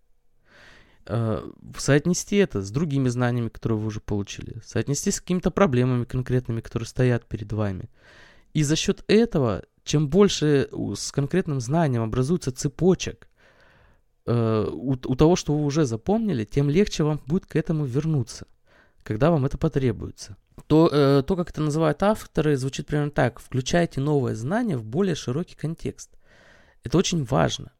Э, 1.08 1.48
соотнести 1.78 2.36
это 2.36 2.62
с 2.62 2.70
другими 2.70 3.08
знаниями, 3.08 3.48
которые 3.48 3.78
вы 3.78 3.86
уже 3.86 4.00
получили. 4.00 4.60
Соотнести 4.64 5.10
с 5.10 5.20
какими-то 5.20 5.50
проблемами 5.50 6.04
конкретными, 6.04 6.60
которые 6.60 6.86
стоят 6.88 7.26
перед 7.26 7.52
вами. 7.52 7.88
И 8.54 8.62
за 8.62 8.74
счет 8.74 9.04
этого, 9.06 9.62
чем 9.84 10.08
больше 10.08 10.68
с 10.96 11.12
конкретным 11.12 11.60
знанием 11.60 12.02
образуется 12.02 12.50
цепочек, 12.50 13.28
э, 14.26 14.68
у, 14.68 14.92
у 14.92 15.14
того, 15.14 15.36
что 15.36 15.56
вы 15.56 15.64
уже 15.64 15.84
запомнили, 15.84 16.44
тем 16.44 16.68
легче 16.70 17.04
вам 17.04 17.20
будет 17.26 17.46
к 17.46 17.54
этому 17.54 17.84
вернуться, 17.84 18.46
когда 19.02 19.30
вам 19.30 19.46
это 19.46 19.58
потребуется. 19.58 20.36
То, 20.66 20.88
э, 20.90 21.22
то, 21.22 21.36
как 21.36 21.50
это 21.50 21.60
называют 21.60 22.02
авторы, 22.02 22.56
звучит 22.56 22.86
примерно 22.86 23.12
так. 23.12 23.38
Включайте 23.38 24.00
новое 24.00 24.34
знание 24.34 24.76
в 24.76 24.84
более 24.84 25.14
широкий 25.14 25.54
контекст. 25.54 26.10
Это 26.82 26.98
очень 26.98 27.24
важно. 27.24 27.72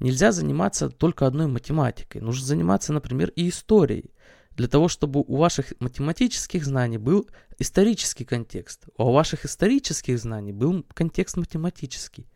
Нельзя 0.00 0.32
заниматься 0.32 0.88
только 0.88 1.26
одной 1.26 1.46
математикой. 1.46 2.20
Нужно 2.20 2.46
заниматься, 2.46 2.92
например, 2.92 3.30
и 3.30 3.48
историей. 3.48 4.12
Для 4.52 4.68
того, 4.68 4.88
чтобы 4.88 5.20
у 5.20 5.36
ваших 5.36 5.72
математических 5.80 6.64
знаний 6.64 6.98
был 6.98 7.28
исторический 7.58 8.24
контекст, 8.24 8.84
а 8.96 9.04
у 9.04 9.12
ваших 9.12 9.44
исторических 9.44 10.18
знаний 10.18 10.52
был 10.52 10.84
контекст 10.94 11.36
математический. 11.36 12.28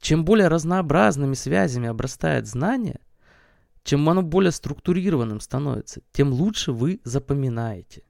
Чем 0.00 0.24
более 0.24 0.48
разнообразными 0.48 1.34
связями 1.34 1.88
обрастает 1.88 2.46
знание, 2.46 3.00
чем 3.84 4.08
оно 4.08 4.22
более 4.22 4.50
структурированным 4.50 5.40
становится, 5.40 6.02
тем 6.12 6.32
лучше 6.32 6.72
вы 6.72 7.00
запоминаете. 7.04 8.02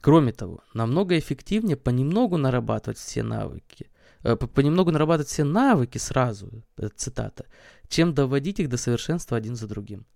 Кроме 0.00 0.32
того, 0.32 0.60
намного 0.72 1.18
эффективнее 1.18 1.76
понемногу 1.76 2.38
нарабатывать 2.38 2.98
все 2.98 3.22
навыки, 3.22 3.89
понемногу 4.22 4.90
нарабатывать 4.90 5.28
все 5.28 5.44
навыки 5.44 5.98
сразу, 5.98 6.64
это 6.76 6.94
цитата, 6.96 7.46
чем 7.88 8.14
доводить 8.14 8.60
их 8.60 8.68
до 8.68 8.76
совершенства 8.76 9.36
один 9.36 9.56
за 9.56 9.66
другим. 9.66 10.06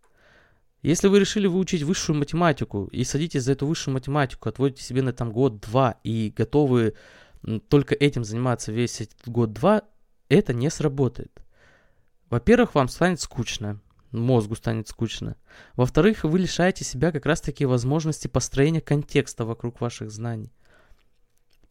Если 0.82 1.08
вы 1.08 1.18
решили 1.18 1.46
выучить 1.46 1.82
высшую 1.82 2.18
математику 2.18 2.88
и 2.92 3.04
садитесь 3.04 3.44
за 3.44 3.52
эту 3.52 3.66
высшую 3.66 3.94
математику, 3.94 4.48
отводите 4.48 4.82
себе 4.82 5.00
на 5.00 5.14
там 5.14 5.32
год-два 5.32 5.98
и 6.04 6.32
готовы 6.36 6.94
только 7.68 7.94
этим 7.94 8.24
заниматься 8.24 8.70
весь 8.70 9.00
этот 9.00 9.26
год-два, 9.26 9.82
это 10.28 10.52
не 10.52 10.70
сработает. 10.70 11.42
Во-первых, 12.28 12.74
вам 12.74 12.88
станет 12.88 13.20
скучно, 13.20 13.80
мозгу 14.10 14.56
станет 14.56 14.88
скучно. 14.88 15.36
Во-вторых, 15.74 16.24
вы 16.24 16.38
лишаете 16.38 16.84
себя 16.84 17.12
как 17.12 17.26
раз-таки 17.26 17.64
возможности 17.64 18.28
построения 18.28 18.80
контекста 18.80 19.44
вокруг 19.44 19.80
ваших 19.80 20.10
знаний. 20.10 20.52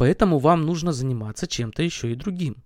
Поэтому 0.04 0.38
вам 0.38 0.66
нужно 0.66 0.92
заниматься 0.92 1.48
чем-то 1.48 1.82
еще 1.82 2.12
и 2.12 2.16
другим. 2.16 2.58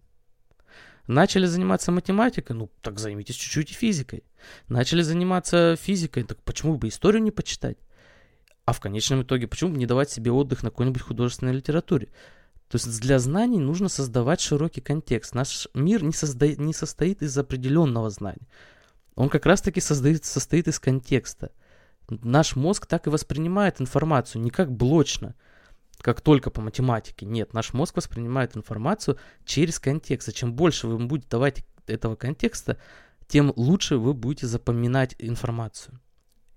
Начали 1.06 1.46
заниматься 1.46 1.92
математикой, 1.92 2.56
ну 2.56 2.72
так 2.82 2.98
займитесь 2.98 3.36
чуть-чуть 3.36 3.70
и 3.70 3.76
физикой. 3.76 4.24
Начали 4.70 5.04
заниматься 5.04 5.76
физикой, 5.80 6.24
так 6.24 6.42
почему 6.42 6.78
бы 6.78 6.88
историю 6.88 7.22
не 7.22 7.30
почитать? 7.30 7.78
А 8.66 8.74
в 8.74 8.80
конечном 8.80 9.22
итоге, 9.22 9.48
почему 9.48 9.74
бы 9.74 9.78
не 9.78 9.86
давать 9.86 10.10
себе 10.10 10.32
отдых 10.32 10.64
на 10.64 10.72
какой-нибудь 10.72 11.04
художественной 11.04 11.54
литературе? 11.54 12.08
То 12.70 12.78
есть 12.78 13.00
для 13.02 13.20
знаний 13.20 13.60
нужно 13.60 13.88
создавать 13.88 14.42
широкий 14.42 14.82
контекст. 14.82 15.36
Наш 15.36 15.68
мир 15.76 16.04
не, 16.04 16.14
созда... 16.14 16.48
не 16.48 16.74
состоит 16.74 17.22
из 17.22 17.38
определенного 17.38 18.10
знания. 18.10 18.48
Он 19.14 19.30
как 19.30 19.46
раз-таки 19.46 19.80
создает, 19.80 20.26
состоит 20.26 20.68
из 20.68 20.80
контекста. 20.80 21.52
Наш 22.10 22.56
мозг 22.56 22.88
так 22.88 23.06
и 23.06 23.12
воспринимает 23.12 23.80
информацию, 23.80 24.42
не 24.42 24.50
как 24.50 24.72
блочно, 24.72 25.36
как 26.02 26.22
только 26.22 26.50
по 26.50 26.62
математике. 26.62 27.26
Нет, 27.26 27.54
наш 27.54 27.74
мозг 27.74 27.98
воспринимает 27.98 28.56
информацию 28.56 29.18
через 29.46 29.80
контекст. 29.80 30.30
И 30.30 30.34
чем 30.34 30.54
больше 30.54 30.88
вы 30.88 30.98
будете 31.00 31.30
давать 31.30 31.66
этого 31.88 32.16
контекста, 32.16 32.78
тем 33.28 33.52
лучше 33.56 33.98
вы 33.98 34.14
будете 34.14 34.48
запоминать 34.48 35.16
информацию. 35.20 36.00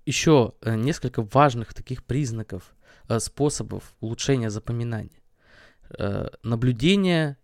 Еще 0.05 0.53
э, 0.61 0.75
несколько 0.75 1.21
важных 1.21 1.73
таких 1.73 2.03
признаков, 2.03 2.75
э, 3.07 3.19
способов 3.19 3.93
улучшения 3.99 4.49
запоминания. 4.49 5.21
Э, 5.97 6.29
наблюдение, 6.43 7.37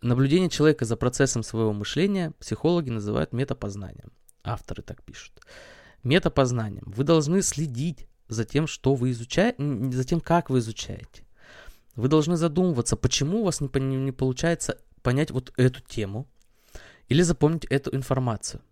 наблюдение 0.00 0.48
человека 0.48 0.84
за 0.84 0.96
процессом 0.96 1.42
своего 1.42 1.72
мышления 1.72 2.32
психологи 2.38 2.90
называют 2.90 3.32
метапознанием. 3.32 4.12
Авторы 4.42 4.82
так 4.82 5.02
пишут. 5.02 5.40
Метапознанием. 6.02 6.84
Вы 6.86 7.04
должны 7.04 7.42
следить 7.42 8.06
за 8.28 8.44
тем, 8.44 8.66
что 8.66 8.94
вы 8.94 9.10
изучаете, 9.10 9.56
за 9.92 10.04
тем, 10.04 10.20
как 10.20 10.50
вы 10.50 10.58
изучаете. 10.58 11.24
Вы 11.96 12.08
должны 12.08 12.36
задумываться, 12.36 12.96
почему 12.96 13.40
у 13.40 13.44
вас 13.44 13.60
не, 13.60 13.68
не 13.78 14.12
получается 14.12 14.78
понять 15.02 15.30
вот 15.30 15.52
эту 15.56 15.80
тему 15.80 16.26
или 17.08 17.22
запомнить 17.22 17.64
эту 17.66 17.94
информацию. 17.94 18.62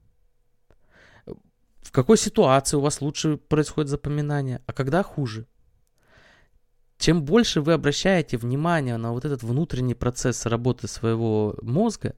В 1.82 1.90
какой 1.90 2.16
ситуации 2.16 2.76
у 2.76 2.80
вас 2.80 3.00
лучше 3.00 3.36
происходит 3.36 3.90
запоминание, 3.90 4.62
а 4.66 4.72
когда 4.72 5.02
хуже. 5.02 5.46
Чем 6.98 7.24
больше 7.24 7.60
вы 7.60 7.72
обращаете 7.72 8.36
внимание 8.36 8.96
на 8.96 9.12
вот 9.12 9.24
этот 9.24 9.42
внутренний 9.42 9.94
процесс 9.94 10.46
работы 10.46 10.86
своего 10.86 11.56
мозга, 11.60 12.14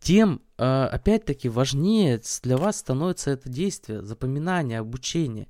тем, 0.00 0.42
а, 0.56 0.88
опять-таки, 0.88 1.48
важнее 1.48 2.20
для 2.42 2.56
вас 2.56 2.78
становится 2.78 3.30
это 3.30 3.48
действие, 3.48 4.02
запоминание, 4.02 4.78
обучение. 4.78 5.48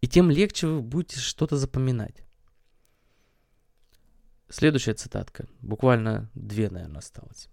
И 0.00 0.06
тем 0.06 0.30
легче 0.30 0.66
вы 0.66 0.80
будете 0.80 1.18
что-то 1.20 1.56
запоминать. 1.56 2.24
Следующая 4.48 4.94
цитатка. 4.94 5.48
Буквально 5.60 6.30
две, 6.34 6.70
наверное, 6.70 6.98
осталось. 6.98 7.48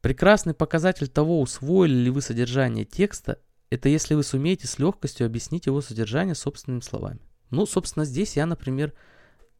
Прекрасный 0.00 0.54
показатель 0.54 1.08
того, 1.08 1.40
усвоили 1.40 1.94
ли 1.94 2.10
вы 2.10 2.22
содержание 2.22 2.84
текста, 2.84 3.38
это 3.70 3.88
если 3.88 4.14
вы 4.14 4.22
сумеете 4.22 4.66
с 4.66 4.78
легкостью 4.78 5.26
объяснить 5.26 5.66
его 5.66 5.80
содержание 5.80 6.34
собственными 6.34 6.80
словами. 6.80 7.20
Ну, 7.50 7.66
собственно, 7.66 8.04
здесь 8.04 8.36
я, 8.36 8.46
например, 8.46 8.94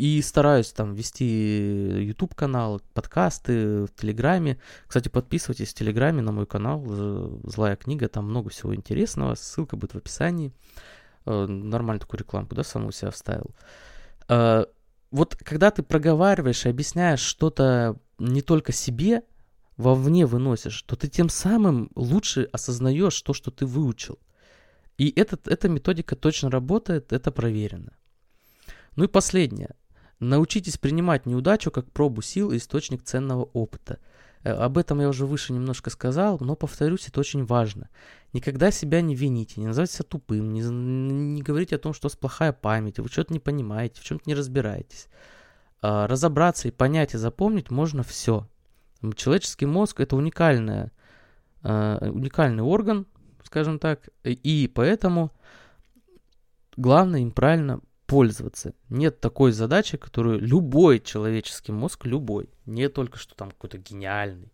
и 0.03 0.21
стараюсь 0.21 0.73
там 0.73 0.95
вести 0.95 1.25
YouTube 1.25 2.35
канал, 2.35 2.83
подкасты 2.93 3.85
в 3.85 3.91
Телеграме. 3.95 4.59
Кстати, 4.89 5.09
подписывайтесь 5.09 5.69
в 5.69 5.75
Телеграме 5.75 6.23
на 6.23 6.33
мой 6.33 6.45
канал 6.45 6.85
Злая 7.45 7.77
книга, 7.77 8.09
там 8.09 8.29
много 8.29 8.51
всего 8.51 8.75
интересного. 8.75 9.37
Ссылка 9.37 9.77
будет 9.77 9.93
в 9.93 9.99
описании. 9.99 10.53
Э, 11.25 11.47
нормально 11.47 12.01
такую 12.01 12.19
рекламку, 12.19 12.57
да, 12.57 12.65
сам 12.65 12.87
у 12.87 12.91
себя 12.91 13.13
вставил. 13.13 13.55
Э, 14.29 14.65
вот 15.13 15.37
когда 15.37 15.71
ты 15.71 15.85
проговариваешь 15.85 16.67
и 16.67 16.69
объясняешь 16.69 17.21
что-то 17.21 17.97
не 18.19 18.43
только 18.43 18.73
себе, 18.73 19.23
вовне 19.77 20.27
выносишь, 20.27 20.83
то 20.83 20.97
ты 20.97 21.07
тем 21.07 21.29
самым 21.29 21.93
лучше 21.95 22.49
осознаешь 22.51 23.23
то, 23.23 23.35
что 23.35 23.53
ты 23.53 23.67
выучил. 23.67 24.19
И 24.99 25.13
этот, 25.15 25.47
эта 25.47 25.69
методика 25.69 26.17
точно 26.17 26.51
работает, 26.51 27.13
это 27.13 27.31
проверено. 27.31 27.93
Ну 28.97 29.05
и 29.05 29.07
последнее. 29.07 29.77
Научитесь 30.23 30.79
принимать 30.79 31.27
неудачу 31.27 31.73
как 31.73 31.91
пробу 31.91 32.23
сил 32.23 32.53
и 32.53 32.59
источник 32.59 33.03
ценного 33.03 33.43
опыта. 33.55 33.99
Э, 34.45 34.53
об 34.53 34.79
этом 34.79 35.01
я 35.01 35.09
уже 35.09 35.27
выше 35.27 35.53
немножко 35.53 35.91
сказал, 35.91 36.39
но 36.41 36.55
повторюсь, 36.55 37.09
это 37.09 37.19
очень 37.19 37.45
важно. 37.45 37.89
Никогда 38.33 38.71
себя 38.71 39.01
не 39.01 39.17
вините, 39.17 39.61
не 39.61 39.67
называйте 39.67 39.95
себя 39.95 40.05
тупым, 40.05 40.53
не, 40.53 40.61
не 40.61 41.43
говорите 41.43 41.75
о 41.75 41.81
том, 41.81 41.93
что 41.93 42.07
у 42.07 42.09
вас 42.09 42.17
плохая 42.17 42.53
память, 42.53 43.01
вы 43.01 43.09
что-то 43.09 43.33
не 43.33 43.41
понимаете, 43.41 44.01
в 44.01 44.05
чем-то 44.05 44.23
не 44.27 44.37
разбираетесь. 44.37 45.09
А, 45.81 46.07
разобраться 46.07 46.69
и 46.69 46.71
понять 46.71 47.15
и 47.15 47.19
запомнить 47.19 47.73
можно 47.73 48.05
все. 48.05 48.49
Человеческий 49.17 49.67
мозг 49.67 49.99
это 49.99 50.15
уникальная, 50.15 50.93
а, 51.65 51.99
уникальный 51.99 52.63
орган, 52.63 53.07
скажем 53.43 53.81
так, 53.81 54.09
и 54.23 54.71
поэтому 54.73 55.33
главное 56.77 57.23
им 57.23 57.33
правильно 57.33 57.81
пользоваться. 58.13 58.75
Нет 58.91 59.21
такой 59.21 59.53
задачи, 59.53 59.97
которую 59.97 60.39
любой 60.39 61.01
человеческий 61.01 61.73
мозг, 61.73 62.05
любой, 62.05 62.51
не 62.67 62.91
только 62.91 63.17
что 63.17 63.35
там 63.35 63.51
какой-то 63.51 63.79
гениальный, 63.79 64.53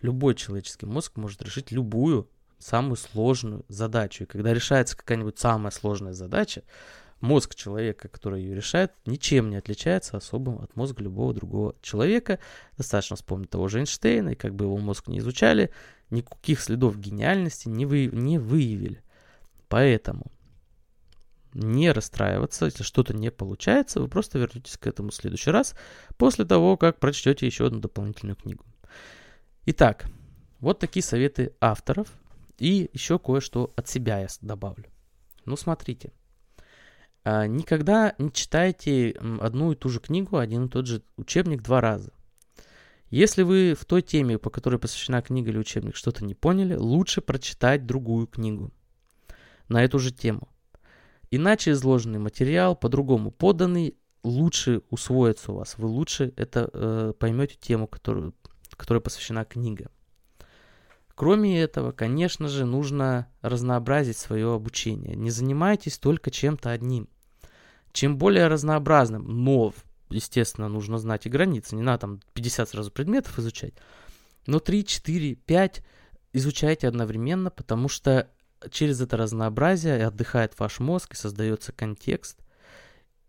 любой 0.00 0.36
человеческий 0.36 0.86
мозг 0.86 1.16
может 1.16 1.42
решить 1.42 1.72
любую 1.72 2.30
самую 2.60 2.94
сложную 2.94 3.64
задачу. 3.66 4.22
И 4.22 4.26
когда 4.26 4.54
решается 4.54 4.96
какая-нибудь 4.96 5.40
самая 5.40 5.72
сложная 5.72 6.12
задача, 6.12 6.62
мозг 7.20 7.56
человека, 7.56 8.06
который 8.06 8.42
ее 8.42 8.54
решает, 8.54 8.92
ничем 9.06 9.50
не 9.50 9.56
отличается 9.56 10.16
особым 10.16 10.62
от 10.62 10.76
мозга 10.76 11.02
любого 11.02 11.34
другого 11.34 11.74
человека. 11.82 12.38
Достаточно 12.78 13.16
вспомнить 13.16 13.50
того 13.50 13.66
же 13.66 13.80
Эйнштейна, 13.80 14.30
и 14.30 14.34
как 14.36 14.54
бы 14.54 14.66
его 14.66 14.76
мозг 14.76 15.08
не 15.08 15.18
изучали, 15.18 15.72
никаких 16.10 16.60
следов 16.60 16.96
гениальности 16.96 17.68
не, 17.68 17.86
вы, 17.86 18.06
не 18.06 18.38
выявили. 18.38 19.02
Поэтому 19.66 20.30
не 21.54 21.90
расстраиваться, 21.92 22.66
если 22.66 22.82
что-то 22.82 23.14
не 23.14 23.30
получается, 23.30 24.00
вы 24.00 24.08
просто 24.08 24.38
вернетесь 24.38 24.76
к 24.76 24.86
этому 24.86 25.10
в 25.10 25.14
следующий 25.14 25.50
раз, 25.50 25.74
после 26.16 26.44
того, 26.44 26.76
как 26.76 26.98
прочтете 26.98 27.46
еще 27.46 27.66
одну 27.66 27.80
дополнительную 27.80 28.36
книгу. 28.36 28.64
Итак, 29.66 30.06
вот 30.60 30.78
такие 30.78 31.02
советы 31.02 31.54
авторов, 31.60 32.08
и 32.58 32.90
еще 32.92 33.18
кое-что 33.18 33.72
от 33.76 33.88
себя 33.88 34.20
я 34.20 34.28
добавлю. 34.42 34.84
Ну, 35.46 35.56
смотрите. 35.56 36.12
А, 37.24 37.46
никогда 37.46 38.14
не 38.18 38.32
читайте 38.32 39.16
одну 39.40 39.72
и 39.72 39.76
ту 39.76 39.88
же 39.88 40.00
книгу, 40.00 40.36
один 40.36 40.66
и 40.66 40.68
тот 40.68 40.86
же 40.86 41.02
учебник 41.16 41.62
два 41.62 41.80
раза. 41.80 42.12
Если 43.10 43.42
вы 43.42 43.74
в 43.74 43.84
той 43.84 44.02
теме, 44.02 44.38
по 44.38 44.50
которой 44.50 44.78
посвящена 44.78 45.20
книга 45.20 45.50
или 45.50 45.58
учебник, 45.58 45.96
что-то 45.96 46.24
не 46.24 46.34
поняли, 46.34 46.74
лучше 46.74 47.20
прочитать 47.20 47.84
другую 47.84 48.26
книгу 48.26 48.72
на 49.68 49.82
эту 49.82 49.98
же 49.98 50.12
тему. 50.12 50.48
Иначе 51.30 51.72
изложенный 51.72 52.18
материал, 52.18 52.74
по-другому 52.74 53.30
поданный, 53.30 53.96
лучше 54.22 54.82
усвоится 54.90 55.52
у 55.52 55.56
вас. 55.56 55.78
Вы 55.78 55.86
лучше 55.86 56.32
это 56.36 56.68
э, 56.72 57.12
поймете 57.18 57.56
тему, 57.60 57.86
которую, 57.86 58.34
которой 58.76 59.00
посвящена 59.00 59.44
книга. 59.44 59.90
Кроме 61.14 61.60
этого, 61.60 61.92
конечно 61.92 62.48
же, 62.48 62.64
нужно 62.64 63.28
разнообразить 63.42 64.16
свое 64.16 64.54
обучение. 64.54 65.14
Не 65.14 65.30
занимайтесь 65.30 65.98
только 65.98 66.30
чем-то 66.30 66.70
одним. 66.70 67.08
Чем 67.92 68.16
более 68.16 68.46
разнообразным, 68.46 69.24
но 69.44 69.74
естественно, 70.08 70.68
нужно 70.68 70.98
знать 70.98 71.26
и 71.26 71.30
границы. 71.30 71.76
Не 71.76 71.82
надо 71.82 71.98
там 71.98 72.20
50 72.34 72.68
сразу 72.68 72.90
предметов 72.90 73.38
изучать. 73.38 73.74
Но 74.46 74.60
3, 74.60 74.84
4, 74.84 75.34
5 75.34 75.84
изучайте 76.32 76.88
одновременно, 76.88 77.50
потому 77.50 77.88
что 77.88 78.28
через 78.70 79.00
это 79.00 79.16
разнообразие 79.16 80.06
отдыхает 80.06 80.58
ваш 80.58 80.80
мозг 80.80 81.14
и 81.14 81.16
создается 81.16 81.72
контекст. 81.72 82.38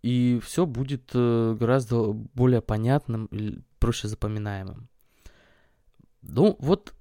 И 0.01 0.39
все 0.43 0.65
будет 0.65 1.11
э, 1.13 1.55
гораздо 1.59 2.11
более 2.11 2.61
понятным 2.61 3.27
и 3.27 3.59
проще 3.79 4.07
запоминаемым. 4.07 4.89
Ну, 6.23 6.55
вот 6.59 6.93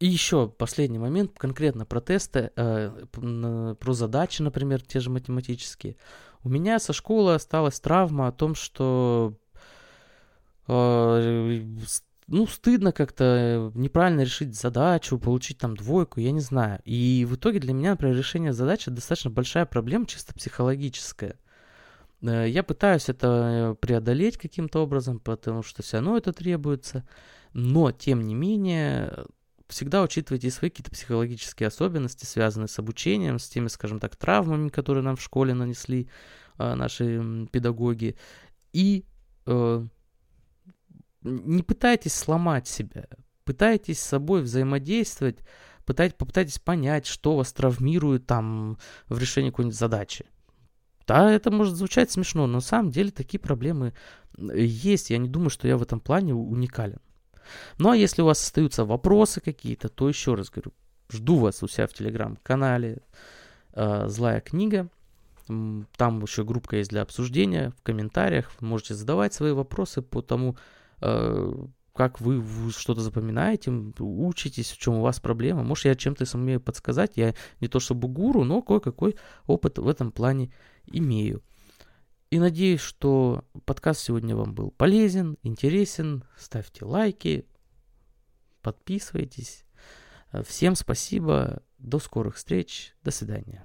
и 0.00 0.06
еще 0.06 0.48
последний 0.48 0.98
момент, 0.98 1.38
конкретно 1.38 1.86
про 1.86 2.00
тесты, 2.00 2.50
э, 2.56 3.06
про 3.12 3.92
задачи, 3.92 4.42
например, 4.42 4.82
те 4.82 5.00
же 5.00 5.10
математические. 5.10 5.96
У 6.42 6.48
меня 6.48 6.78
со 6.78 6.92
школы 6.92 7.34
осталась 7.34 7.80
травма 7.80 8.28
о 8.28 8.32
том, 8.32 8.54
что 8.54 9.34
э, 10.66 11.62
ну, 12.26 12.46
стыдно 12.46 12.92
как-то 12.92 13.70
неправильно 13.74 14.22
решить 14.22 14.58
задачу, 14.58 15.18
получить 15.18 15.58
там 15.58 15.76
двойку, 15.76 16.20
я 16.20 16.32
не 16.32 16.40
знаю. 16.40 16.80
И 16.84 17.26
в 17.28 17.34
итоге 17.34 17.60
для 17.60 17.74
меня, 17.74 17.90
например, 17.90 18.16
решение 18.16 18.52
задачи 18.52 18.90
достаточно 18.90 19.30
большая 19.30 19.66
проблема, 19.66 20.06
чисто 20.06 20.32
психологическая. 20.32 21.38
Э, 22.22 22.48
я 22.48 22.62
пытаюсь 22.62 23.08
это 23.08 23.76
преодолеть 23.80 24.38
каким-то 24.38 24.82
образом, 24.82 25.20
потому 25.20 25.62
что 25.62 25.82
все 25.82 25.98
равно 25.98 26.16
это 26.16 26.32
требуется. 26.32 27.06
Но, 27.52 27.92
тем 27.92 28.22
не 28.22 28.34
менее, 28.34 29.26
всегда 29.68 30.02
учитывайте 30.02 30.50
свои 30.50 30.70
какие-то 30.70 30.90
психологические 30.90 31.66
особенности, 31.66 32.24
связанные 32.24 32.68
с 32.68 32.78
обучением, 32.78 33.38
с 33.38 33.48
теми, 33.48 33.68
скажем 33.68 34.00
так, 34.00 34.16
травмами, 34.16 34.70
которые 34.70 35.04
нам 35.04 35.16
в 35.16 35.22
школе 35.22 35.52
нанесли 35.52 36.08
э, 36.58 36.74
наши 36.74 37.46
педагоги. 37.52 38.16
И 38.72 39.04
э, 39.44 39.86
не 41.24 41.62
пытайтесь 41.62 42.14
сломать 42.14 42.68
себя, 42.68 43.06
пытайтесь 43.44 44.00
с 44.00 44.06
собой 44.06 44.42
взаимодействовать, 44.42 45.38
пытайтесь, 45.84 46.16
попытайтесь 46.16 46.58
понять, 46.58 47.06
что 47.06 47.36
вас 47.36 47.52
травмирует 47.52 48.26
там 48.26 48.78
в 49.08 49.18
решении 49.18 49.50
какой-нибудь 49.50 49.76
задачи. 49.76 50.26
Да, 51.06 51.30
это 51.30 51.50
может 51.50 51.74
звучать 51.74 52.10
смешно, 52.10 52.46
но 52.46 52.54
на 52.54 52.60
самом 52.60 52.90
деле 52.90 53.10
такие 53.10 53.38
проблемы 53.38 53.92
есть. 54.38 55.10
Я 55.10 55.18
не 55.18 55.28
думаю, 55.28 55.50
что 55.50 55.68
я 55.68 55.76
в 55.76 55.82
этом 55.82 56.00
плане 56.00 56.34
уникален. 56.34 57.00
Ну 57.78 57.90
а 57.90 57.96
если 57.96 58.22
у 58.22 58.26
вас 58.26 58.42
остаются 58.42 58.84
вопросы 58.84 59.40
какие-то, 59.40 59.88
то 59.90 60.08
еще 60.08 60.34
раз 60.34 60.48
говорю, 60.48 60.72
жду 61.10 61.36
вас 61.36 61.62
у 61.62 61.68
себя 61.68 61.86
в 61.86 61.92
телеграм-канале. 61.92 63.02
э, 63.74 64.08
«Злая 64.08 64.40
книга». 64.40 64.88
Там 65.46 66.22
еще 66.22 66.42
группа 66.42 66.76
есть 66.76 66.88
для 66.88 67.02
обсуждения 67.02 67.74
в 67.76 67.82
комментариях. 67.82 68.50
Можете 68.60 68.94
задавать 68.94 69.34
свои 69.34 69.52
вопросы 69.52 70.00
по 70.00 70.22
тому, 70.22 70.52
э, 70.52 70.56
как 71.00 72.20
вы 72.20 72.42
что-то 72.72 73.00
запоминаете, 73.00 73.70
учитесь, 73.70 74.72
в 74.72 74.78
чем 74.78 74.94
у 74.94 75.02
вас 75.02 75.20
проблема. 75.20 75.62
Может, 75.62 75.84
я 75.84 75.94
чем-то 75.94 76.26
сумею 76.26 76.60
подсказать. 76.60 77.16
Я 77.16 77.34
не 77.60 77.68
то 77.68 77.78
чтобы 77.78 78.08
гуру, 78.08 78.42
но 78.44 78.62
кое-какой 78.62 79.16
опыт 79.46 79.78
в 79.78 79.86
этом 79.86 80.10
плане 80.10 80.52
имею. 80.86 81.42
И 82.30 82.38
надеюсь, 82.40 82.80
что 82.80 83.44
подкаст 83.64 84.00
сегодня 84.00 84.34
вам 84.34 84.54
был 84.54 84.72
полезен, 84.72 85.38
интересен. 85.42 86.24
Ставьте 86.36 86.84
лайки, 86.84 87.46
подписывайтесь. 88.60 89.64
Всем 90.44 90.74
спасибо. 90.74 91.62
До 91.78 92.00
скорых 92.00 92.34
встреч. 92.34 92.96
До 93.04 93.12
свидания. 93.12 93.64